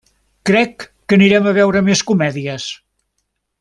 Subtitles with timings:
[0.49, 2.67] Crec que anirem a veure més comèdies.